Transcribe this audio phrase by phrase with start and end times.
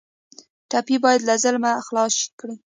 [0.69, 2.55] ټپي باید له ظلمه خلاص کړئ.